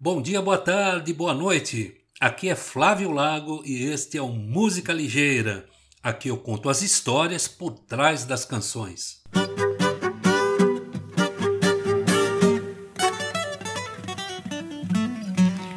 Bom 0.00 0.22
dia, 0.22 0.40
boa 0.40 0.56
tarde, 0.56 1.12
boa 1.12 1.34
noite. 1.34 1.92
Aqui 2.20 2.48
é 2.48 2.54
Flávio 2.54 3.10
Lago 3.10 3.64
e 3.66 3.82
este 3.82 4.16
é 4.16 4.22
o 4.22 4.28
Música 4.28 4.92
Ligeira. 4.92 5.66
Aqui 6.00 6.28
eu 6.28 6.36
conto 6.36 6.70
as 6.70 6.82
histórias 6.82 7.48
por 7.48 7.72
trás 7.72 8.24
das 8.24 8.44
canções. 8.44 9.24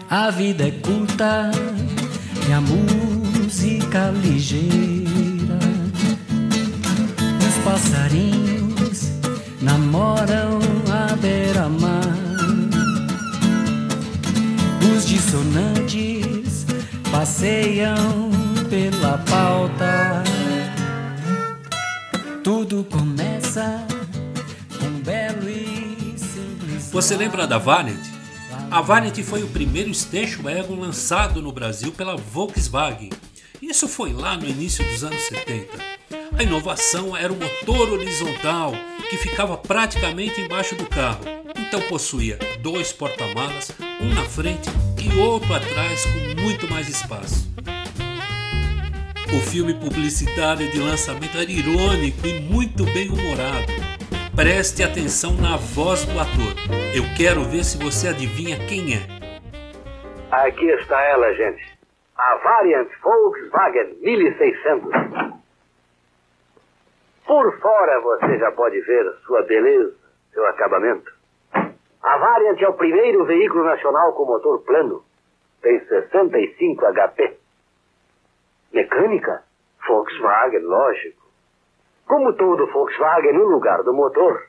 A 0.08 0.30
vida 0.30 0.68
é 0.68 0.72
curta 0.72 1.50
e 2.48 2.54
a 2.54 2.62
música 2.62 4.12
ligeira. 4.22 5.58
Os 7.40 7.64
passarinhos 7.64 9.02
namoram 9.64 10.71
passeiam 17.42 18.30
pela 18.70 19.18
pauta. 19.18 20.24
Tudo 22.44 22.84
começa 22.84 23.84
com 24.80 24.90
belo 25.02 25.50
e 25.50 26.14
simples. 26.20 26.92
Você 26.92 27.18
lembra 27.18 27.48
da 27.48 27.58
Vanity? 27.58 28.12
A 28.70 28.80
Vanity 28.80 29.24
foi 29.24 29.42
o 29.42 29.48
primeiro 29.48 29.92
station 29.92 30.44
wagon 30.44 30.76
lançado 30.76 31.42
no 31.42 31.52
Brasil 31.52 31.92
pela 31.92 32.16
Volkswagen. 32.16 33.10
Isso 33.60 33.88
foi 33.88 34.14
lá 34.14 34.38
no 34.38 34.46
início 34.48 34.86
dos 34.86 35.04
anos 35.04 35.24
70. 35.24 35.68
A 36.38 36.44
inovação 36.44 37.18
era 37.18 37.34
o 37.34 37.36
motor 37.36 37.90
horizontal 37.90 38.72
que 39.10 39.18
ficava 39.18 39.58
praticamente 39.58 40.40
embaixo 40.40 40.76
do 40.76 40.86
carro 40.86 41.42
então 41.72 41.88
possuía 41.88 42.38
dois 42.62 42.92
porta-malas, 42.92 43.72
um 44.02 44.14
na 44.14 44.26
frente 44.26 44.70
e 45.02 45.20
outro 45.20 45.54
atrás 45.54 46.06
com 46.06 46.42
muito 46.42 46.70
mais 46.70 46.88
espaço. 46.88 47.50
O 49.34 49.40
filme 49.40 49.74
publicitário 49.74 50.70
de 50.70 50.80
lançamento 50.80 51.38
era 51.38 51.50
irônico 51.50 52.28
e 52.28 52.40
muito 52.42 52.84
bem 52.86 53.10
humorado. 53.10 53.72
Preste 54.36 54.84
atenção 54.84 55.34
na 55.34 55.58
voz 55.58 56.06
do 56.06 56.20
ator. 56.20 56.54
Eu 56.96 57.04
quero 57.18 57.44
ver 57.44 57.64
se 57.64 57.78
você 57.78 58.10
adivinha 58.10 58.58
quem 58.68 58.96
é. 58.96 59.22
Aqui 60.32 60.66
está 60.66 61.02
ela, 61.04 61.34
gente. 61.34 61.64
A 62.18 62.36
Variant 62.36 62.90
Volkswagen 63.02 63.96
1600. 64.02 64.92
Por 67.26 67.60
fora 67.60 68.02
você 68.02 68.38
já 68.38 68.52
pode 68.52 68.80
ver 68.82 69.06
sua 69.26 69.42
beleza, 69.44 69.94
seu 70.34 70.46
acabamento. 70.48 71.21
A 72.04 72.18
Variant 72.18 72.60
é 72.60 72.68
o 72.68 72.74
primeiro 72.74 73.26
veículo 73.26 73.64
nacional 73.64 74.14
com 74.14 74.26
motor 74.26 74.60
plano. 74.64 75.04
Tem 75.62 75.80
65 75.86 76.86
HP. 76.86 77.38
Mecânica? 78.74 79.44
Volkswagen, 79.88 80.64
lógico. 80.64 81.22
Como 82.08 82.34
todo 82.34 82.68
Volkswagen, 82.68 83.34
no 83.34 83.46
lugar 83.46 83.84
do 83.84 83.94
motor, 83.94 84.48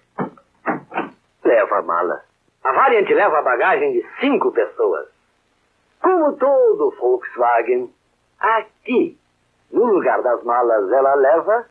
leva 1.44 1.78
a 1.78 1.82
mala. 1.82 2.24
A 2.64 2.72
Variant 2.72 3.08
leva 3.08 3.38
a 3.38 3.42
bagagem 3.42 3.92
de 3.92 4.06
cinco 4.20 4.50
pessoas. 4.52 5.08
Como 6.00 6.32
todo 6.36 6.94
Volkswagen, 6.98 7.92
aqui, 8.40 9.18
no 9.70 9.84
lugar 9.84 10.22
das 10.22 10.42
malas, 10.44 10.90
ela 10.90 11.14
leva. 11.14 11.66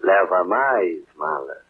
leva 0.00 0.44
mais 0.44 1.02
malas. 1.16 1.64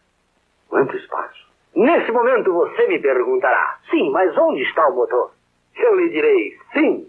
Quanto 0.69 0.95
espaço? 0.95 1.46
Nesse 1.75 2.11
momento 2.11 2.53
você 2.53 2.87
me 2.87 2.99
perguntará: 2.99 3.77
sim, 3.89 4.09
mas 4.11 4.35
onde 4.37 4.61
está 4.63 4.87
o 4.87 4.95
motor? 4.95 5.31
Eu 5.75 5.95
lhe 5.95 6.09
direi: 6.09 6.57
sim. 6.73 7.07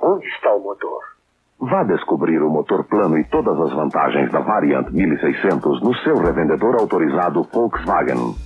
Onde 0.00 0.26
está 0.28 0.54
o 0.54 0.60
motor? 0.60 1.02
Vá 1.60 1.82
descobrir 1.82 2.40
o 2.40 2.48
motor 2.48 2.84
plano 2.84 3.18
e 3.18 3.24
todas 3.24 3.60
as 3.60 3.72
vantagens 3.72 4.30
da 4.30 4.38
Variant 4.38 4.88
1600 4.90 5.82
no 5.82 5.92
seu 5.96 6.16
revendedor 6.16 6.76
autorizado 6.76 7.42
Volkswagen. 7.52 8.36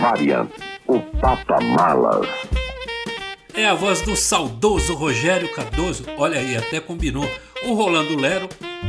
Variant, 0.00 0.48
o 0.86 0.98
Papa 1.20 1.58
Malas. 1.76 2.26
É 3.54 3.68
a 3.68 3.74
voz 3.74 4.00
do 4.00 4.16
saudoso 4.16 4.94
Rogério 4.94 5.52
Cardoso, 5.54 6.04
olha 6.16 6.38
aí, 6.38 6.56
até 6.56 6.80
combinou, 6.80 7.24
o 7.66 7.74
Rolando 7.74 8.18
Lero, 8.18 8.48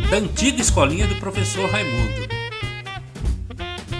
da 0.09 0.17
antiga 0.17 0.61
escolinha 0.61 1.05
do 1.05 1.19
professor 1.19 1.69
Raimundo. 1.69 2.29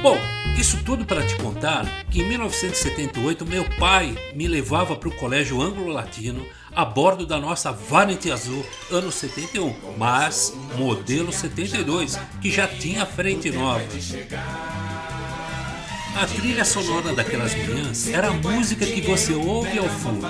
Bom, 0.02 0.16
isso 0.58 0.84
tudo 0.84 1.06
para 1.06 1.26
te 1.26 1.36
contar 1.36 1.86
que 2.10 2.22
em 2.22 2.28
1978 2.28 3.46
meu 3.46 3.66
pai 3.78 4.16
me 4.34 4.48
levava 4.48 4.96
para 4.96 5.10
o 5.10 5.16
colégio 5.16 5.62
anglo-latino 5.62 6.46
a 6.76 6.86
bordo 6.86 7.26
da 7.26 7.40
nossa 7.40 7.72
Vanity 7.72 8.32
Azul 8.32 8.66
ano 8.92 9.12
71, 9.12 9.76
mas 9.98 10.54
modelo 10.76 11.32
72, 11.32 12.20
que 12.42 12.52
já 12.52 12.68
tinha 12.68 13.06
frente 13.06 13.52
nova. 13.52 13.84
A 16.16 16.28
trilha 16.28 16.64
sonora 16.64 17.14
daquelas 17.14 17.56
manhãs 17.56 18.08
era 18.08 18.28
a 18.28 18.34
música 18.34 18.86
que 18.86 19.02
você 19.02 19.34
ouve 19.34 19.78
ao 19.80 19.90
fundo. 19.90 20.28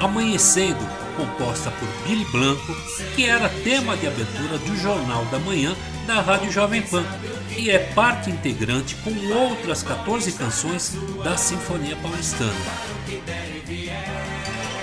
Amanhecendo, 0.00 0.78
composta 1.16 1.70
por 1.72 1.88
Billy 2.06 2.24
Blanco, 2.26 2.74
que 3.16 3.24
era 3.24 3.48
tema 3.48 3.96
de 3.96 4.06
abertura 4.06 4.58
do 4.58 4.76
Jornal 4.76 5.24
da 5.26 5.38
Manhã 5.38 5.74
da 6.06 6.20
Rádio 6.20 6.52
Jovem 6.52 6.82
Pan 6.82 7.04
e 7.56 7.70
é 7.70 7.78
parte 7.78 8.30
integrante 8.30 8.94
com 8.96 9.10
outras 9.32 9.82
14 9.82 10.32
canções 10.32 10.96
da 11.22 11.36
Sinfonia 11.36 11.96
Paulistana. 11.96 12.52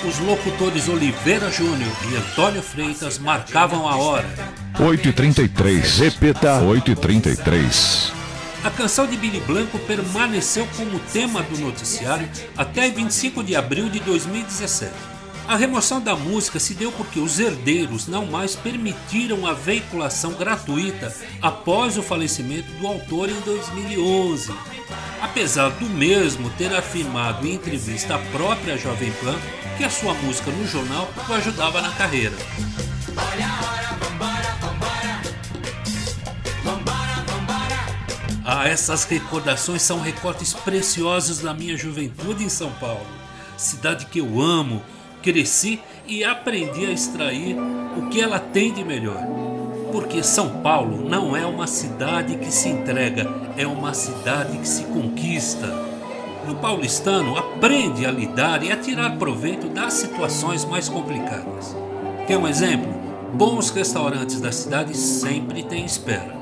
Os 0.07 0.19
locutores 0.19 0.90
Oliveira 0.90 1.51
Júnior 1.51 1.91
e 2.11 2.16
Antônio 2.16 2.61
Freitas 2.61 3.19
marcavam 3.19 3.88
a 3.88 3.95
hora. 3.95 4.28
8h33, 4.79 6.00
repita 6.00 6.59
8h33. 6.61 8.20
A 8.63 8.69
canção 8.69 9.07
de 9.07 9.17
Billy 9.17 9.39
Blanco 9.39 9.79
permaneceu 9.79 10.67
como 10.77 10.99
tema 11.11 11.41
do 11.41 11.57
noticiário 11.57 12.29
até 12.55 12.91
25 12.91 13.44
de 13.44 13.55
abril 13.55 13.89
de 13.89 13.99
2017. 14.01 14.94
A 15.47 15.55
remoção 15.55 15.99
da 15.99 16.16
música 16.16 16.59
se 16.59 16.75
deu 16.75 16.91
porque 16.91 17.19
os 17.19 17.39
herdeiros 17.39 18.07
não 18.07 18.27
mais 18.27 18.55
permitiram 18.55 19.47
a 19.47 19.53
veiculação 19.53 20.33
gratuita 20.33 21.11
após 21.41 21.97
o 21.97 22.03
falecimento 22.03 22.72
do 22.73 22.85
autor 22.85 23.29
em 23.29 23.39
2011. 23.41 24.53
Apesar 25.19 25.69
do 25.72 25.89
mesmo 25.89 26.51
ter 26.51 26.72
afirmado 26.72 27.47
em 27.47 27.55
entrevista 27.55 28.16
à 28.16 28.19
própria 28.19 28.78
Jovem 28.78 29.11
Pan 29.13 29.35
que 29.75 29.83
a 29.83 29.89
sua 29.89 30.13
música 30.13 30.51
no 30.51 30.67
jornal 30.67 31.11
o 31.28 31.33
ajudava 31.33 31.81
na 31.81 31.89
carreira. 31.91 32.35
Essas 38.66 39.05
recordações 39.05 39.81
são 39.81 39.99
recortes 39.99 40.53
preciosos 40.53 41.39
da 41.39 41.53
minha 41.53 41.75
juventude 41.75 42.44
em 42.44 42.49
São 42.49 42.72
Paulo, 42.73 43.05
cidade 43.57 44.05
que 44.05 44.19
eu 44.19 44.39
amo, 44.39 44.83
cresci 45.22 45.79
e 46.07 46.23
aprendi 46.23 46.85
a 46.85 46.91
extrair 46.91 47.55
o 47.97 48.07
que 48.09 48.22
ela 48.22 48.39
tem 48.39 48.72
de 48.72 48.83
melhor. 48.83 49.22
Porque 49.91 50.22
São 50.22 50.61
Paulo 50.61 51.09
não 51.09 51.35
é 51.35 51.45
uma 51.45 51.66
cidade 51.66 52.38
que 52.38 52.51
se 52.51 52.69
entrega, 52.69 53.27
é 53.57 53.66
uma 53.66 53.94
cidade 53.94 54.57
que 54.57 54.67
se 54.67 54.83
conquista. 54.83 55.67
O 56.47 56.55
paulistano 56.55 57.38
aprende 57.38 58.05
a 58.05 58.11
lidar 58.11 58.63
e 58.63 58.72
a 58.72 58.78
tirar 58.78 59.17
proveito 59.17 59.69
das 59.69 59.93
situações 59.93 60.66
mais 60.66 60.88
complicadas. 60.88 61.75
Quer 62.28 62.38
um 62.38 62.47
exemplo? 62.47 62.93
Bons 63.33 63.69
restaurantes 63.72 64.39
da 64.39 64.51
cidade 64.51 64.95
sempre 64.95 65.63
têm 65.63 65.83
espera 65.85 66.41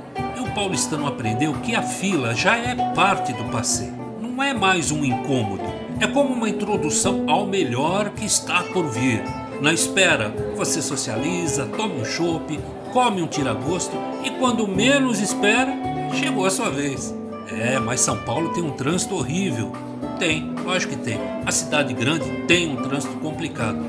paulistano 0.52 1.08
aprendeu 1.08 1.54
que 1.54 1.76
a 1.76 1.82
fila 1.82 2.34
já 2.36 2.58
é 2.58 2.76
parte 2.94 3.34
do 3.34 3.46
passeio, 3.46 3.94
não 4.22 4.42
é 4.42 4.54
mais 4.54 4.92
um 4.92 5.04
incômodo. 5.04 5.64
É 6.00 6.08
como 6.08 6.34
uma 6.34 6.50
introdução 6.50 7.26
ao 7.30 7.46
melhor 7.46 8.10
que 8.12 8.26
está 8.26 8.64
por 8.64 8.88
vir. 8.88 9.22
Na 9.62 9.74
espera, 9.74 10.34
você 10.56 10.82
socializa, 10.82 11.66
toma 11.66 11.96
um 11.96 12.06
chopp, 12.06 12.58
come 12.94 13.22
um 13.22 13.28
tiragosto 13.28 13.96
e 14.24 14.30
quando 14.32 14.68
menos 14.68 15.20
espera, 15.20 15.74
chegou 16.14 16.46
a 16.46 16.50
sua 16.50 16.70
vez. 16.70 17.14
É, 17.52 17.80
mas 17.80 18.00
São 18.00 18.18
Paulo 18.18 18.54
tem 18.54 18.64
um 18.64 18.72
trânsito 18.72 19.16
horrível. 19.16 19.74
Tem, 20.18 20.54
lógico 20.64 20.96
que 20.96 21.02
tem. 21.02 21.20
A 21.46 21.52
cidade 21.52 21.94
grande 21.94 22.30
tem 22.48 22.72
um 22.72 22.78
trânsito 22.78 23.16
complicado. 23.18 23.80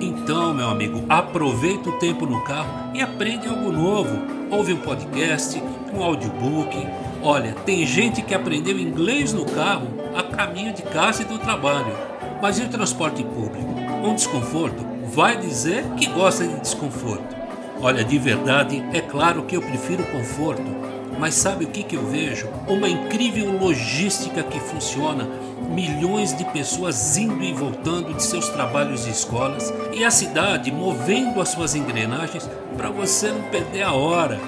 Então, 0.00 0.54
meu 0.54 0.68
amigo, 0.68 1.02
aproveita 1.08 1.90
o 1.90 1.98
tempo 1.98 2.24
no 2.24 2.42
carro 2.44 2.92
e 2.94 3.02
aprende 3.02 3.48
algo 3.48 3.72
novo. 3.72 4.16
Ouve 4.50 4.72
um 4.72 4.78
podcast, 4.78 5.60
um 5.92 6.02
audiobook. 6.02 6.86
Olha, 7.22 7.52
tem 7.64 7.84
gente 7.86 8.22
que 8.22 8.34
aprendeu 8.34 8.78
inglês 8.78 9.32
no 9.32 9.44
carro 9.44 9.88
a 10.14 10.22
caminho 10.22 10.72
de 10.72 10.82
casa 10.82 11.22
e 11.22 11.24
do 11.24 11.38
trabalho. 11.38 11.92
Mas 12.40 12.58
e 12.58 12.62
o 12.62 12.68
transporte 12.68 13.22
público? 13.24 13.68
Um 14.04 14.14
desconforto? 14.14 14.84
Vai 15.06 15.36
dizer 15.36 15.84
que 15.96 16.06
gosta 16.06 16.46
de 16.46 16.60
desconforto. 16.60 17.36
Olha, 17.80 18.04
de 18.04 18.18
verdade, 18.18 18.84
é 18.92 19.00
claro 19.00 19.42
que 19.44 19.56
eu 19.56 19.62
prefiro 19.62 20.04
conforto. 20.04 20.78
Mas 21.18 21.34
sabe 21.34 21.64
o 21.64 21.68
que, 21.68 21.82
que 21.82 21.96
eu 21.96 22.06
vejo? 22.06 22.48
Uma 22.68 22.88
incrível 22.88 23.50
logística 23.58 24.42
que 24.42 24.60
funciona. 24.60 25.26
Milhões 25.68 26.36
de 26.36 26.44
pessoas 26.44 27.16
indo 27.16 27.42
e 27.42 27.52
voltando 27.52 28.14
de 28.14 28.22
seus 28.22 28.48
trabalhos 28.48 29.06
e 29.06 29.10
escolas 29.10 29.72
e 29.92 30.04
a 30.04 30.10
cidade 30.10 30.72
movendo 30.72 31.40
as 31.40 31.50
suas 31.50 31.74
engrenagens 31.74 32.48
para 32.76 32.88
você 32.88 33.30
não 33.30 33.42
perder 33.42 33.82
a 33.82 33.92
hora. 33.92 34.40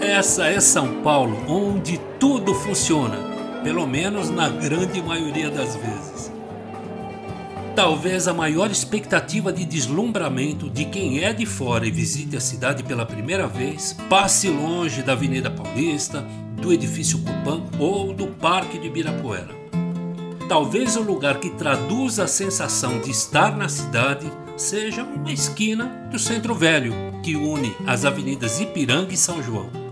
Essa 0.00 0.46
é 0.46 0.60
São 0.60 1.02
Paulo, 1.02 1.36
onde 1.48 2.00
tudo 2.18 2.54
funciona, 2.54 3.16
pelo 3.62 3.86
menos 3.86 4.28
na 4.28 4.48
grande 4.48 5.00
maioria 5.00 5.50
das 5.50 5.76
vezes. 5.76 6.32
Talvez 7.76 8.28
a 8.28 8.34
maior 8.34 8.70
expectativa 8.70 9.52
de 9.52 9.64
deslumbramento 9.64 10.68
de 10.70 10.84
quem 10.84 11.24
é 11.24 11.32
de 11.32 11.46
fora 11.46 11.86
e 11.86 11.90
visite 11.90 12.36
a 12.36 12.40
cidade 12.40 12.82
pela 12.82 13.06
primeira 13.06 13.48
vez 13.48 13.96
passe 14.08 14.48
longe 14.48 15.02
da 15.02 15.12
Avenida 15.12 15.50
Paulista, 15.50 16.24
do 16.60 16.72
edifício 16.72 17.18
Cupã 17.18 17.62
ou 17.78 18.12
do 18.12 18.28
Parque 18.28 18.78
de 18.78 18.86
Ibirapuera. 18.86 19.54
Talvez 20.48 20.96
o 20.96 21.02
lugar 21.02 21.40
que 21.40 21.50
traduz 21.50 22.20
a 22.20 22.26
sensação 22.26 23.00
de 23.00 23.10
estar 23.10 23.56
na 23.56 23.68
cidade 23.68 24.30
seja 24.56 25.02
uma 25.02 25.32
esquina 25.32 26.08
do 26.10 26.18
Centro 26.18 26.54
Velho, 26.54 26.94
que 27.22 27.34
une 27.34 27.74
as 27.86 28.04
avenidas 28.04 28.60
Ipiranga 28.60 29.12
e 29.12 29.16
São 29.16 29.42
João. 29.42 29.83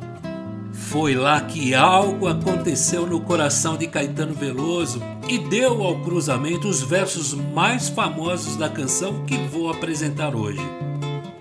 Foi 0.93 1.15
lá 1.15 1.41
que 1.41 1.75
algo 1.75 2.29
aconteceu 2.29 3.06
no 3.06 3.19
coração 3.19 3.79
de 3.79 3.87
Caetano 3.87 4.35
Veloso 4.35 5.00
e 5.27 5.39
deu 5.39 5.83
ao 5.83 5.99
cruzamento 6.00 6.69
os 6.69 6.83
versos 6.83 7.33
mais 7.33 7.89
famosos 7.89 8.56
da 8.56 8.69
canção 8.69 9.25
que 9.25 9.39
vou 9.49 9.71
apresentar 9.71 10.37
hoje. 10.37 10.61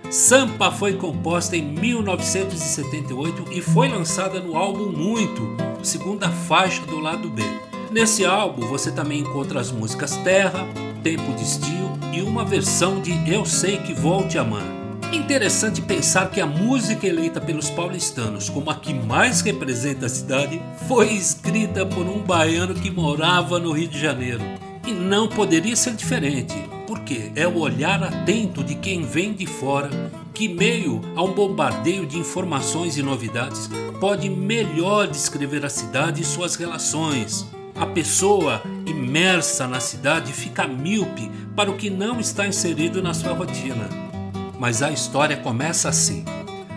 Sampa 0.08 0.70
foi 0.70 0.94
composta 0.94 1.54
em 1.54 1.62
1978 1.62 3.52
e 3.52 3.60
foi 3.60 3.88
lançada 3.88 4.40
no 4.40 4.56
álbum 4.56 4.90
Muito, 4.90 5.42
segunda 5.82 6.30
faixa 6.30 6.80
do 6.86 6.98
lado 6.98 7.28
B. 7.28 7.42
Nesse 7.90 8.24
álbum 8.24 8.66
você 8.66 8.90
também 8.90 9.20
encontra 9.20 9.60
as 9.60 9.70
músicas 9.70 10.16
Terra, 10.24 10.66
Tempo 11.02 11.30
de 11.34 11.42
Estio 11.42 11.92
e 12.10 12.22
uma 12.22 12.42
versão 12.42 13.02
de 13.02 13.12
Eu 13.30 13.44
Sei 13.44 13.76
Que 13.76 13.92
Vou 13.92 14.26
Te. 14.26 14.38
Interessante 15.12 15.82
pensar 15.82 16.30
que 16.30 16.40
a 16.40 16.46
música 16.46 17.06
eleita 17.06 17.38
pelos 17.38 17.68
paulistanos 17.68 18.48
como 18.48 18.70
a 18.70 18.74
que 18.74 18.94
mais 18.94 19.42
representa 19.42 20.06
a 20.06 20.08
cidade 20.08 20.58
foi 20.88 21.12
escrita 21.12 21.84
por 21.84 22.06
um 22.06 22.20
baiano 22.20 22.74
que 22.74 22.90
morava 22.90 23.58
no 23.58 23.72
Rio 23.72 23.88
de 23.88 24.00
Janeiro. 24.00 24.40
E 24.86 24.90
não 24.90 25.28
poderia 25.28 25.76
ser 25.76 25.92
diferente, 25.92 26.54
porque 26.86 27.30
é 27.36 27.46
o 27.46 27.58
olhar 27.58 28.02
atento 28.02 28.64
de 28.64 28.74
quem 28.74 29.02
vem 29.02 29.34
de 29.34 29.44
fora 29.44 29.90
que, 30.32 30.48
meio 30.48 31.02
a 31.14 31.22
um 31.22 31.34
bombardeio 31.34 32.06
de 32.06 32.18
informações 32.18 32.96
e 32.96 33.02
novidades, 33.02 33.68
pode 34.00 34.30
melhor 34.30 35.06
descrever 35.06 35.62
a 35.62 35.68
cidade 35.68 36.22
e 36.22 36.24
suas 36.24 36.56
relações. 36.56 37.46
A 37.76 37.84
pessoa 37.84 38.62
imersa 38.86 39.68
na 39.68 39.78
cidade 39.78 40.32
fica 40.32 40.66
míope 40.66 41.30
para 41.54 41.70
o 41.70 41.76
que 41.76 41.90
não 41.90 42.18
está 42.18 42.46
inserido 42.46 43.02
na 43.02 43.12
sua 43.12 43.34
rotina. 43.34 44.01
Mas 44.62 44.80
a 44.80 44.92
história 44.92 45.36
começa 45.36 45.88
assim. 45.88 46.24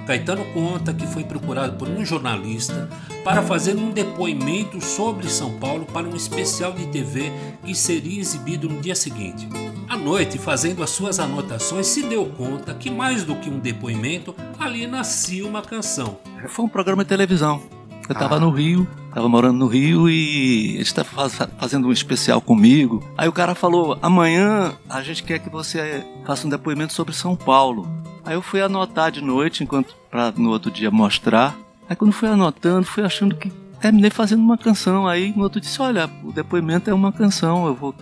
Caetano 0.08 0.44
conta 0.54 0.92
que 0.92 1.06
foi 1.06 1.24
procurado 1.24 1.78
por 1.78 1.88
um 1.88 2.04
jornalista 2.04 2.90
para 3.24 3.44
fazer 3.44 3.76
um 3.76 3.92
depoimento 3.92 4.84
sobre 4.84 5.30
São 5.30 5.60
Paulo 5.60 5.86
para 5.86 6.08
um 6.08 6.16
especial 6.16 6.72
de 6.72 6.88
TV 6.88 7.32
que 7.64 7.76
seria 7.76 8.20
exibido 8.20 8.68
no 8.68 8.82
dia 8.82 8.96
seguinte. 8.96 9.48
À 9.88 9.96
noite, 9.96 10.40
fazendo 10.40 10.82
as 10.82 10.90
suas 10.90 11.20
anotações, 11.20 11.86
se 11.86 12.02
deu 12.02 12.26
conta 12.26 12.74
que 12.74 12.90
mais 12.90 13.24
do 13.24 13.36
que 13.36 13.52
um 13.52 13.60
depoimento, 13.60 14.36
ali 14.58 14.88
nascia 14.88 15.46
uma 15.46 15.62
canção. 15.62 16.18
Foi 16.48 16.66
um 16.66 16.70
programa 16.70 17.04
de 17.04 17.10
televisão. 17.10 17.75
Eu 18.07 18.13
estava 18.13 18.36
ah. 18.36 18.40
no 18.40 18.52
Rio, 18.52 18.88
estava 19.07 19.28
morando 19.28 19.57
no 19.57 19.68
Rio 19.68 20.10
e 20.10 20.74
ele 20.74 20.81
estava 20.81 21.30
fazendo 21.30 21.88
um 21.88 21.92
especial 21.92 22.40
comigo. 22.40 23.04
Aí 23.18 23.28
o 23.28 23.34
cara 23.34 23.56
falou: 23.56 23.98
amanhã 24.02 24.74
a 24.90 25.02
gente 25.02 25.24
quer 25.24 25.40
que 25.40 25.50
você 25.50 26.06
faça 26.25 26.46
um 26.46 26.50
depoimento 26.50 26.94
sobre 26.94 27.13
São 27.13 27.36
Paulo. 27.36 27.88
Aí 28.24 28.36
eu 28.36 28.42
fui 28.42 28.62
anotar 28.62 29.12
de 29.12 29.22
noite, 29.22 29.63
enquanto 29.63 29.96
para 30.10 30.31
no 30.31 30.50
outro 30.50 30.69
dia 30.69 30.92
mostrar. 30.92 31.56
Aí 31.90 31.96
quando 31.96 32.12
fui 32.12 32.28
anotando, 32.28 32.86
fui 32.86 33.04
achando 33.04 33.36
que 33.36 33.50
terminei 33.80 34.10
fazendo 34.10 34.42
uma 34.42 34.58
canção. 34.58 35.08
Aí 35.08 35.34
no 35.36 35.44
outro 35.44 35.60
disse: 35.60 35.81
olha, 35.81 36.10
o 36.24 36.31
depoimento 36.31 36.90
é 36.90 36.94
uma 36.94 37.12
canção, 37.12 37.66
eu 37.66 37.74
vou 37.74 37.94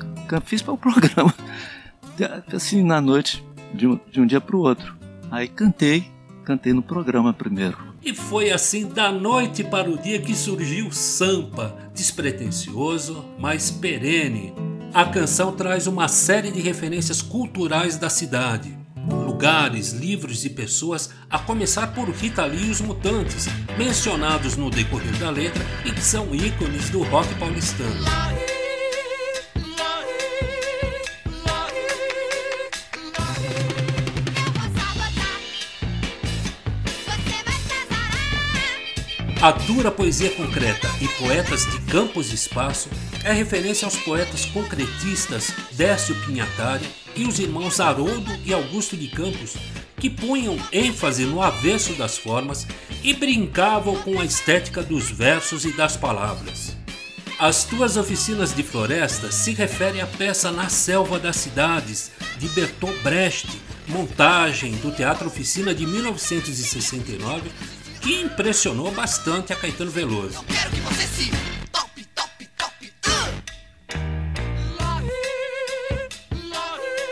fiz 0.44 0.62
para 0.62 0.74
o 0.74 0.78
programa. 0.80 1.34
Assim 2.54 2.84
na 2.84 3.00
noite, 3.00 3.44
de 3.74 3.88
um, 3.88 4.00
de 4.12 4.20
um 4.20 4.26
dia 4.26 4.42
para 4.42 4.56
o 4.56 4.60
outro. 4.60 4.96
Aí 5.32 5.48
cantei, 5.48 6.12
cantei 6.44 6.74
no 6.74 6.82
programa 6.82 7.34
primeiro. 7.34 7.93
E 8.06 8.14
foi 8.14 8.52
assim 8.52 8.86
da 8.86 9.10
noite 9.10 9.64
para 9.64 9.90
o 9.90 9.98
dia 9.98 10.20
que 10.20 10.36
surgiu 10.36 10.92
Sampa, 10.92 11.74
despretensioso, 11.96 13.24
mas 13.40 13.72
perene. 13.72 14.54
A 14.94 15.06
canção 15.06 15.54
traz 15.54 15.88
uma 15.88 16.10
série 16.10 16.52
de 16.52 16.60
referências 16.60 17.22
culturais 17.22 17.98
da 17.98 18.10
cidade, 18.10 18.78
lugares, 19.08 19.94
livros 19.94 20.44
e 20.44 20.50
pessoas, 20.50 21.12
a 21.30 21.40
começar 21.40 21.88
por 21.94 22.10
Rita 22.10 22.46
Lee 22.46 22.68
e 22.68 22.72
os 22.72 22.82
Mutantes, 22.82 23.48
mencionados 23.78 24.58
no 24.58 24.70
decorrer 24.70 25.18
da 25.18 25.30
letra 25.30 25.66
e 25.86 25.92
que 25.92 26.02
são 26.02 26.36
ícones 26.36 26.90
do 26.90 27.04
rock 27.04 27.34
paulistano. 27.36 28.53
A 39.44 39.52
dura 39.52 39.92
poesia 39.92 40.30
concreta 40.30 40.90
e 41.02 41.08
poetas 41.22 41.70
de 41.70 41.78
campos 41.92 42.32
e 42.32 42.36
espaço 42.36 42.88
é 43.26 43.34
referência 43.34 43.84
aos 43.84 43.98
poetas 43.98 44.46
concretistas 44.46 45.54
Décio 45.74 46.16
Pinhatari 46.22 46.88
e 47.14 47.26
os 47.26 47.40
irmãos 47.40 47.82
Haroldo 47.82 48.32
e 48.46 48.54
Augusto 48.54 48.96
de 48.96 49.10
Campos, 49.10 49.58
que 49.98 50.10
punham 50.10 50.58
ênfase 50.72 51.26
no 51.26 51.42
avesso 51.42 51.92
das 51.96 52.18
formas 52.18 52.66
e 53.04 53.14
brincavam 53.14 53.98
com 53.98 54.18
a 54.18 54.24
estética 54.24 54.82
dos 54.82 55.12
versos 55.12 55.66
e 55.66 55.74
das 55.74 55.98
palavras. 55.98 56.78
As 57.38 57.66
tuas 57.66 57.98
oficinas 57.98 58.56
de 58.56 58.64
floresta 58.64 59.30
se 59.30 59.52
refere 59.52 60.00
à 60.00 60.08
peça 60.08 60.54
Na 60.54 60.70
Selva 60.70 61.20
das 61.20 61.36
Cidades, 61.36 62.12
de 62.40 62.48
Bertolt 62.48 62.98
Brecht, 63.04 63.50
montagem 63.90 64.72
do 64.78 64.90
Teatro 64.90 65.28
Oficina 65.28 65.76
de 65.76 65.86
1969, 65.86 67.52
que 68.04 68.22
impressionou 68.22 68.92
bastante 68.92 69.54
a 69.54 69.56
Caetano 69.56 69.90
Veloso. 69.90 70.44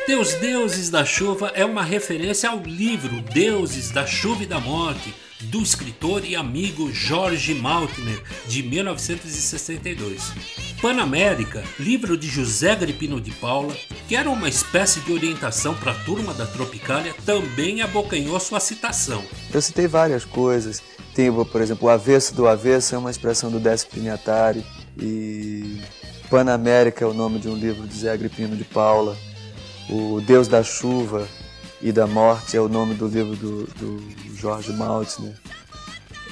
Deus 0.06 0.34
Deuses 0.34 0.90
da 0.90 1.06
Chuva 1.06 1.54
é 1.56 1.64
uma 1.64 1.82
referência 1.82 2.50
ao 2.50 2.60
livro 2.60 3.22
Deuses 3.22 3.90
da 3.90 4.06
Chuva 4.06 4.44
e 4.44 4.46
da 4.46 4.60
Morte, 4.60 5.14
do 5.44 5.62
escritor 5.64 6.26
e 6.26 6.36
amigo 6.36 6.92
Jorge 6.92 7.54
Maltner, 7.54 8.22
de 8.46 8.62
1962. 8.62 10.34
Panamérica, 10.82 11.64
livro 11.80 12.18
de 12.18 12.28
José 12.28 12.72
Agripino 12.72 13.22
de 13.22 13.32
Paula, 13.32 13.76
que 14.12 14.16
era 14.18 14.30
uma 14.30 14.50
espécie 14.50 15.00
de 15.00 15.14
orientação 15.14 15.74
para 15.74 15.94
a 15.94 15.96
turma 15.96 16.34
da 16.34 16.46
Tropicália, 16.46 17.16
também 17.26 17.82
abocanhou 17.82 18.38
sua 18.42 18.60
citação. 18.60 19.24
Eu 19.54 19.62
citei 19.62 19.88
várias 19.88 20.26
coisas. 20.26 20.84
Tem, 21.16 21.32
por 21.32 21.62
exemplo, 21.62 21.88
o 21.88 21.90
avesso 21.90 22.36
do 22.36 22.46
avesso 22.46 22.94
é 22.94 22.98
uma 22.98 23.10
expressão 23.10 23.50
do 23.50 23.58
Décio 23.58 23.88
Pinhatari 23.88 24.66
e 24.98 25.80
Panamérica 26.30 27.06
é 27.06 27.08
o 27.08 27.14
nome 27.14 27.40
de 27.40 27.48
um 27.48 27.56
livro 27.56 27.88
de 27.88 27.94
José 27.96 28.12
Agripino 28.12 28.54
de 28.54 28.66
Paula. 28.66 29.16
O 29.90 30.20
Deus 30.20 30.50
da 30.50 30.62
Chuva 30.62 31.26
e 31.82 31.94
da 31.94 32.06
Morte 32.06 32.58
é 32.58 32.60
o 32.60 32.68
nome 32.68 32.96
do 32.96 33.08
livro 33.08 33.38
do, 33.38 33.64
do 33.64 34.36
Jorge 34.36 34.74
Maltner. 34.74 35.40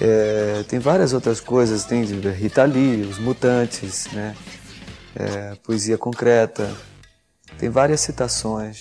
É, 0.02 0.66
tem 0.68 0.80
várias 0.80 1.14
outras 1.14 1.40
coisas, 1.40 1.86
tem 1.86 2.04
Rita 2.04 2.66
Lee, 2.66 3.04
Os 3.04 3.20
Mutantes, 3.20 4.08
né? 4.12 4.36
É, 5.16 5.56
poesia 5.64 5.98
concreta. 5.98 6.70
Tem 7.60 7.70
várias 7.70 8.00
citações 8.00 8.80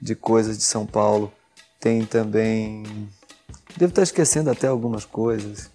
de 0.00 0.14
coisas 0.14 0.56
de 0.56 0.64
São 0.64 0.86
Paulo. 0.86 1.30
Tem 1.78 2.02
também. 2.02 2.82
Devo 3.76 3.90
estar 3.90 4.02
esquecendo 4.02 4.50
até 4.50 4.66
algumas 4.66 5.04
coisas. 5.04 5.70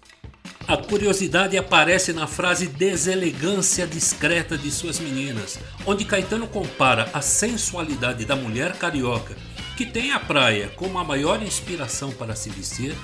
A 0.66 0.76
curiosidade 0.76 1.56
aparece 1.56 2.12
na 2.12 2.26
frase 2.26 2.66
deselegância 2.66 3.86
discreta 3.86 4.58
de 4.58 4.72
suas 4.72 4.98
meninas, 4.98 5.58
onde 5.86 6.04
Caetano 6.04 6.48
compara 6.48 7.08
a 7.12 7.20
sensualidade 7.20 8.24
da 8.24 8.34
mulher 8.34 8.76
carioca, 8.76 9.36
que 9.76 9.86
tem 9.86 10.10
a 10.10 10.18
praia 10.18 10.68
como 10.74 10.98
a 10.98 11.04
maior 11.04 11.40
inspiração 11.42 12.10
para 12.10 12.34
se 12.34 12.50
vestir, 12.50 12.96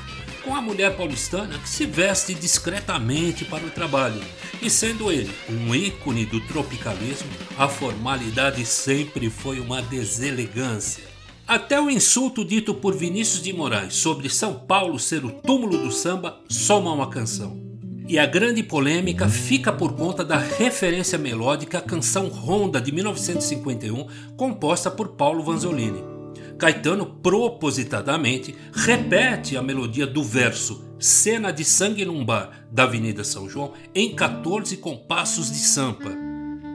com 0.48 0.54
a 0.54 0.62
mulher 0.62 0.96
paulistana 0.96 1.58
que 1.58 1.68
se 1.68 1.84
veste 1.84 2.32
discretamente 2.32 3.44
para 3.44 3.66
o 3.66 3.70
trabalho. 3.70 4.18
E 4.62 4.70
sendo 4.70 5.12
ele 5.12 5.30
um 5.46 5.74
ícone 5.74 6.24
do 6.24 6.40
tropicalismo, 6.40 7.28
a 7.58 7.68
formalidade 7.68 8.64
sempre 8.64 9.28
foi 9.28 9.60
uma 9.60 9.82
deselegância. 9.82 11.04
Até 11.46 11.78
o 11.78 11.90
insulto 11.90 12.46
dito 12.46 12.72
por 12.72 12.96
Vinícius 12.96 13.42
de 13.42 13.52
Moraes 13.52 13.96
sobre 13.96 14.30
São 14.30 14.54
Paulo 14.54 14.98
ser 14.98 15.22
o 15.22 15.30
túmulo 15.30 15.76
do 15.76 15.92
samba 15.92 16.40
soma 16.48 16.92
uma 16.92 17.10
canção. 17.10 17.60
E 18.08 18.18
a 18.18 18.24
grande 18.24 18.62
polêmica 18.62 19.28
fica 19.28 19.70
por 19.70 19.92
conta 19.92 20.24
da 20.24 20.38
referência 20.38 21.18
melódica 21.18 21.76
à 21.76 21.82
canção 21.82 22.28
Ronda 22.28 22.80
de 22.80 22.90
1951, 22.90 24.06
composta 24.34 24.90
por 24.90 25.08
Paulo 25.08 25.44
Vanzolini. 25.44 26.17
Caetano 26.58 27.06
propositadamente 27.06 28.54
repete 28.72 29.56
a 29.56 29.62
melodia 29.62 30.06
do 30.06 30.24
verso 30.24 30.84
Cena 30.98 31.52
de 31.52 31.64
Sangue 31.64 32.04
num 32.04 32.24
Bar 32.24 32.66
da 32.72 32.82
Avenida 32.82 33.22
São 33.22 33.48
João 33.48 33.72
em 33.94 34.14
14 34.14 34.76
compassos 34.78 35.52
de 35.52 35.58
sampa. 35.58 36.10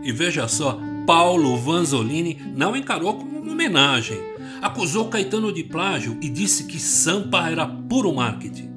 E 0.01 0.11
veja 0.13 0.47
só, 0.47 0.79
Paulo 1.05 1.57
Vanzolini 1.57 2.41
não 2.55 2.77
encarou 2.77 3.15
como 3.15 3.39
uma 3.39 3.51
homenagem. 3.51 4.17
Acusou 4.61 5.09
Caetano 5.09 5.51
de 5.51 5.65
plágio 5.65 6.17
e 6.21 6.29
disse 6.29 6.63
que 6.63 6.79
sampa 6.79 7.49
era 7.49 7.67
puro 7.67 8.13
marketing. 8.13 8.71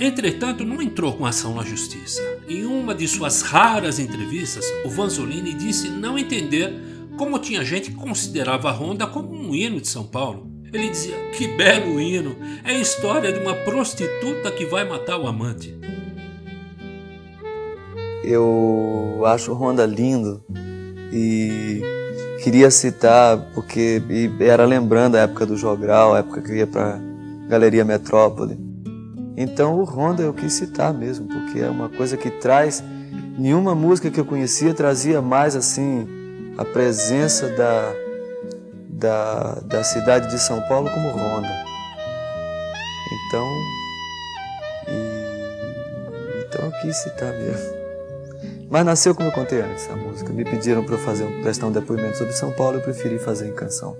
Entretanto, 0.00 0.64
não 0.64 0.82
entrou 0.82 1.12
com 1.12 1.24
ação 1.24 1.54
na 1.54 1.62
justiça. 1.62 2.20
Em 2.48 2.64
uma 2.64 2.94
de 2.94 3.06
suas 3.06 3.42
raras 3.42 4.00
entrevistas, 4.00 4.64
o 4.84 4.90
Vanzolini 4.90 5.54
disse 5.54 5.88
não 5.88 6.18
entender 6.18 6.95
como 7.16 7.38
tinha 7.38 7.64
gente 7.64 7.90
que 7.90 7.96
considerava 7.96 8.70
a 8.70 8.72
Honda 8.72 9.06
como 9.06 9.30
um 9.30 9.54
hino 9.54 9.80
de 9.80 9.88
São 9.88 10.04
Paulo. 10.04 10.50
Ele 10.72 10.88
dizia: 10.90 11.16
Que 11.30 11.48
belo 11.48 12.00
hino! 12.00 12.36
É 12.64 12.70
a 12.70 12.78
história 12.78 13.32
de 13.32 13.38
uma 13.38 13.54
prostituta 13.54 14.50
que 14.50 14.66
vai 14.66 14.88
matar 14.88 15.18
o 15.18 15.26
amante. 15.26 15.76
Eu 18.22 19.22
acho 19.24 19.52
Honda 19.54 19.86
lindo 19.86 20.44
e 21.12 21.80
queria 22.42 22.70
citar 22.70 23.38
porque 23.54 24.02
era 24.40 24.64
lembrando 24.64 25.14
a 25.16 25.20
época 25.20 25.46
do 25.46 25.56
Jogral, 25.56 26.14
a 26.14 26.18
época 26.18 26.42
que 26.42 26.50
eu 26.50 26.56
ia 26.56 26.66
para 26.66 26.98
Galeria 27.48 27.84
Metrópole. 27.84 28.58
Então 29.36 29.78
o 29.78 29.84
Honda 29.84 30.22
eu 30.22 30.34
quis 30.34 30.52
citar 30.54 30.92
mesmo, 30.92 31.28
porque 31.28 31.60
é 31.60 31.70
uma 31.70 31.88
coisa 31.88 32.16
que 32.16 32.30
traz 32.30 32.82
nenhuma 33.38 33.74
música 33.74 34.10
que 34.10 34.18
eu 34.18 34.24
conhecia 34.24 34.74
trazia 34.74 35.22
mais 35.22 35.54
assim 35.54 36.15
a 36.56 36.64
presença 36.64 37.48
da, 37.48 37.92
da, 38.88 39.54
da 39.60 39.84
cidade 39.84 40.30
de 40.30 40.38
São 40.38 40.60
Paulo 40.62 40.90
como 40.90 41.08
Honda. 41.10 41.48
Então, 43.28 43.46
e, 44.88 46.44
então 46.46 46.66
eu 46.66 46.72
quis 46.80 46.96
citar 46.96 47.32
mesmo. 47.32 47.76
Mas 48.68 48.84
nasceu 48.84 49.14
como 49.14 49.28
eu 49.28 49.32
contei 49.32 49.60
antes 49.60 49.88
a 49.90 49.96
música. 49.96 50.32
Me 50.32 50.44
pediram 50.44 50.82
para 50.82 50.94
eu 50.94 50.98
fazer, 50.98 51.26
prestar 51.42 51.66
um 51.66 51.72
depoimento 51.72 52.16
sobre 52.18 52.32
São 52.32 52.50
Paulo, 52.52 52.78
eu 52.78 52.82
preferi 52.82 53.18
fazer 53.18 53.48
em 53.48 53.54
canção. 53.54 53.96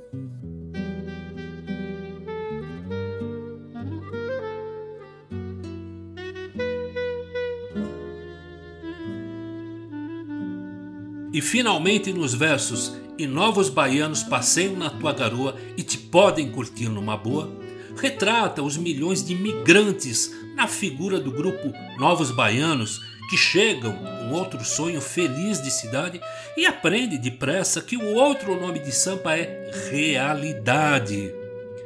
Finalmente 11.56 12.12
nos 12.12 12.34
versos 12.34 12.92
E 13.16 13.26
novos 13.26 13.70
baianos 13.70 14.22
passeiam 14.22 14.76
na 14.76 14.90
tua 14.90 15.14
garoa 15.14 15.56
e 15.74 15.82
te 15.82 15.96
podem 15.96 16.52
curtir 16.52 16.90
numa 16.90 17.16
boa, 17.16 17.50
retrata 17.98 18.62
os 18.62 18.76
milhões 18.76 19.24
de 19.24 19.34
migrantes 19.34 20.30
na 20.54 20.68
figura 20.68 21.18
do 21.18 21.32
grupo 21.32 21.72
Novos 21.98 22.30
Baianos 22.30 23.00
que 23.30 23.38
chegam 23.38 23.94
com 23.94 24.32
outro 24.32 24.62
sonho 24.66 25.00
feliz 25.00 25.62
de 25.62 25.70
cidade 25.70 26.20
e 26.58 26.66
aprende 26.66 27.16
depressa 27.16 27.80
que 27.80 27.96
o 27.96 28.14
outro 28.16 28.60
nome 28.60 28.78
de 28.80 28.92
Sampa 28.92 29.34
é 29.34 29.70
realidade. 29.90 31.32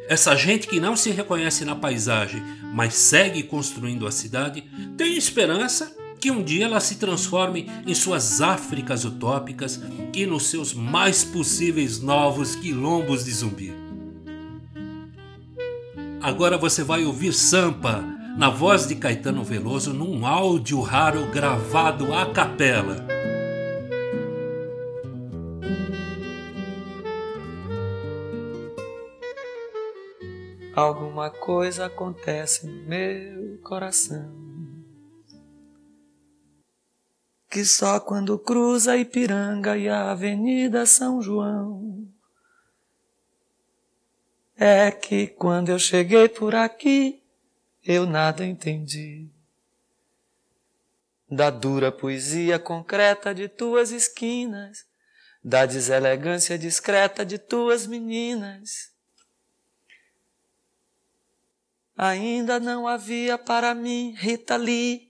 Essa 0.09 0.35
gente 0.35 0.67
que 0.67 0.81
não 0.81 0.97
se 0.97 1.11
reconhece 1.11 1.65
na 1.65 1.77
paisagem, 1.77 2.43
mas 2.75 2.95
segue 2.95 3.45
construindo 3.45 4.05
a 4.05 4.11
cidade, 4.11 4.65
tem 4.99 5.17
esperança 5.17 5.95
que 6.21 6.31
um 6.31 6.43
dia 6.43 6.67
ela 6.67 6.81
se 6.81 6.97
transforme 6.97 7.67
em 7.87 7.95
suas 7.95 8.43
Áfricas 8.43 9.05
utópicas 9.05 9.81
e 10.15 10.27
nos 10.27 10.49
seus 10.49 10.75
mais 10.75 11.25
possíveis 11.25 12.01
novos 12.01 12.55
quilombos 12.55 13.25
de 13.25 13.33
zumbi. 13.33 13.73
Agora 16.21 16.59
você 16.59 16.85
vai 16.85 17.05
ouvir 17.05 17.33
Sampa 17.33 18.05
na 18.37 18.51
voz 18.51 18.87
de 18.87 18.95
Caetano 18.95 19.43
Veloso 19.43 19.95
num 19.95 20.27
áudio 20.27 20.81
raro 20.83 21.27
gravado 21.31 22.15
à 22.15 22.27
capela. 22.27 23.09
Alguma 30.77 31.31
coisa 31.31 31.87
acontece 31.87 32.67
no 32.67 32.87
meu 32.87 33.59
coração 33.63 34.40
que 37.51 37.65
só 37.65 37.99
quando 37.99 38.39
cruza 38.39 38.97
Ipiranga 38.97 39.77
e 39.77 39.89
a 39.89 40.13
Avenida 40.13 40.87
São 40.87 41.21
João 41.21 42.09
é 44.57 44.93
que 44.93 45.27
quando 45.27 45.71
eu 45.71 45.79
cheguei 45.79 46.29
por 46.29 46.55
aqui 46.55 47.21
eu 47.85 48.07
nada 48.07 48.47
entendi 48.47 49.29
da 51.29 51.51
dura 51.51 51.91
poesia 51.91 52.59
concreta 52.59 53.33
de 53.35 53.49
tuas 53.49 53.93
esquinas, 53.93 54.85
da 55.43 55.65
deselegância 55.65 56.59
discreta 56.59 57.25
de 57.25 57.39
tuas 57.39 57.87
meninas. 57.87 58.91
Ainda 61.97 62.59
não 62.59 62.89
havia 62.89 63.39
para 63.39 63.75
mim, 63.75 64.13
Rita 64.17 64.57
Lee, 64.57 65.10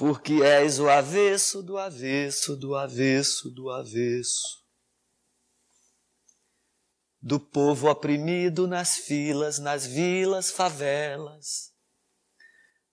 porque 0.00 0.42
és 0.42 0.78
o 0.80 0.88
avesso 0.88 1.62
do 1.62 1.76
avesso 1.76 2.56
do 2.56 2.74
avesso 2.74 3.50
do 3.50 3.68
avesso. 3.68 4.64
Do 7.20 7.38
povo 7.38 7.86
oprimido 7.86 8.66
nas 8.66 8.96
filas, 8.96 9.58
nas 9.58 9.84
vilas, 9.84 10.50
favelas, 10.50 11.74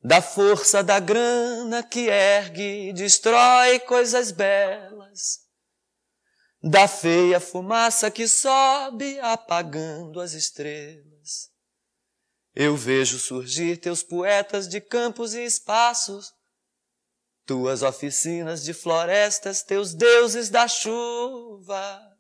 da 0.04 0.22
força 0.22 0.84
da 0.84 1.00
grana 1.00 1.82
que 1.82 2.10
ergue 2.10 2.90
e 2.90 2.92
destrói 2.92 3.80
coisas 3.80 4.32
belas, 4.32 5.46
da 6.62 6.90
feia 6.90 7.40
fumaça 7.40 8.12
que 8.12 8.28
sobe 8.28 9.18
apagando 9.22 10.20
as 10.20 10.34
estrelas. 10.34 11.54
Eu 12.54 12.76
vejo 12.76 13.18
surgir 13.18 13.78
teus 13.78 14.04
poetas 14.04 14.68
de 14.68 14.82
campos 14.82 15.34
e 15.34 15.46
espaços, 15.46 16.36
tuas 17.48 17.82
oficinas 17.82 18.62
de 18.64 18.74
florestas, 18.74 19.64
teus 19.64 19.94
deuses 19.94 20.50
da 20.50 20.68
chuva. 20.68 22.16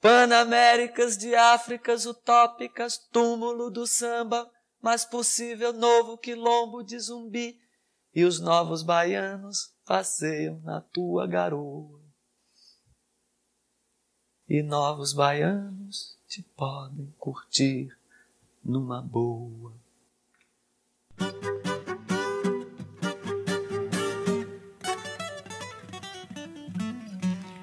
Panaméricas 0.00 1.16
de 1.16 1.34
Áfricas 1.34 2.04
utópicas, 2.04 2.98
túmulo 3.10 3.70
do 3.70 3.86
samba, 3.86 4.48
mais 4.80 5.04
possível 5.04 5.72
novo 5.72 6.18
quilombo 6.18 6.84
de 6.84 7.00
zumbi, 7.00 7.58
e 8.14 8.24
os 8.24 8.38
novos 8.38 8.82
baianos 8.82 9.74
passeiam 9.84 10.60
na 10.60 10.80
tua 10.80 11.26
garoa. 11.26 12.00
E 14.46 14.62
novos 14.62 15.12
baianos 15.12 16.18
te 16.28 16.42
podem 16.42 17.12
curtir 17.18 17.96
numa 18.62 19.00
boa. 19.00 19.72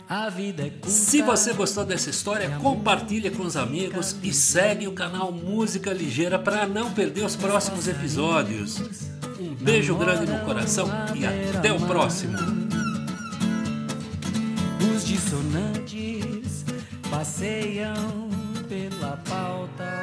A 0.07 0.29
vida 0.29 0.63
é 0.63 0.69
curta. 0.69 0.89
Se 0.89 1.21
você 1.23 1.51
gostou 1.53 1.83
dessa 1.83 2.11
história, 2.11 2.49
compartilhe 2.61 3.31
com 3.31 3.43
os 3.43 3.57
amigos 3.57 4.15
e 4.21 4.31
segue 4.31 4.87
o 4.87 4.91
canal 4.91 5.31
Música 5.31 5.91
Ligeira 5.91 6.37
para 6.37 6.67
não 6.67 6.91
perder 6.91 7.25
os 7.25 7.35
próximos 7.35 7.87
episódios. 7.87 8.79
Um 9.39 9.55
beijo 9.55 9.95
grande 9.95 10.31
no 10.31 10.39
coração 10.45 10.87
e 11.15 11.25
até 11.25 11.73
o 11.73 11.79
próximo. 11.87 12.37
Os 14.95 15.05
dissonantes 15.05 16.65
passeiam 17.09 18.29
pela 18.69 19.17
pauta 19.27 19.94